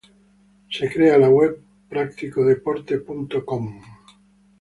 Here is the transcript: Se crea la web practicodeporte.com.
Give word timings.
Se 0.71 0.89
crea 0.91 1.19
la 1.19 1.29
web 1.29 1.61
practicodeporte.com. 1.87 3.73